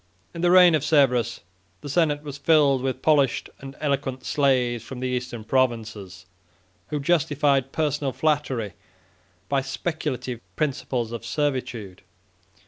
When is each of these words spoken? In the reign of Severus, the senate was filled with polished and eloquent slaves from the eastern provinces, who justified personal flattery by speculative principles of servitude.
In 0.33 0.41
the 0.41 0.49
reign 0.49 0.73
of 0.73 0.83
Severus, 0.83 1.41
the 1.81 1.87
senate 1.87 2.23
was 2.23 2.39
filled 2.39 2.81
with 2.81 3.03
polished 3.03 3.51
and 3.59 3.75
eloquent 3.79 4.25
slaves 4.25 4.83
from 4.83 4.99
the 4.99 5.07
eastern 5.09 5.43
provinces, 5.43 6.25
who 6.87 6.99
justified 6.99 7.71
personal 7.71 8.11
flattery 8.11 8.73
by 9.47 9.61
speculative 9.61 10.39
principles 10.55 11.11
of 11.11 11.23
servitude. 11.23 12.01